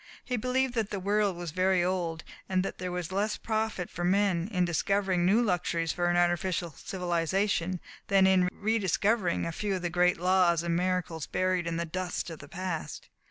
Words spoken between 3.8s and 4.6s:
for men